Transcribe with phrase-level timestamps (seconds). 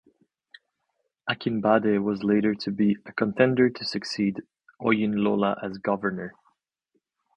[1.29, 4.41] Akinbade was later to be a contender to succeed
[4.81, 6.33] Oyinlola as governor.